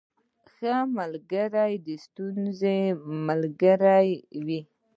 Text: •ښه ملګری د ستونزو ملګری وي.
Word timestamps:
•ښه 0.53 0.75
ملګری 0.97 1.73
د 1.85 1.87
ستونزو 2.05 2.75
ملګری 3.27 4.11
وي. 4.45 4.61